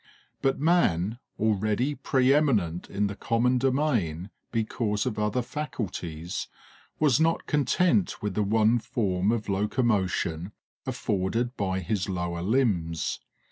But 0.41 0.59
man, 0.59 1.19
already 1.39 1.93
pre 1.93 2.33
eminent 2.33 2.89
in 2.89 3.05
the 3.05 3.15
common 3.15 3.59
domain 3.59 4.31
because 4.51 5.05
of 5.05 5.19
other 5.19 5.43
faculties, 5.43 6.47
was 6.99 7.19
not 7.19 7.45
content 7.45 8.19
with 8.19 8.33
the 8.33 8.41
one 8.41 8.79
form 8.79 9.31
of 9.31 9.47
locomotion 9.47 10.53
afforded 10.87 11.55
by 11.55 11.81
his 11.81 12.09
lower 12.09 12.41
limbs. 12.41 13.19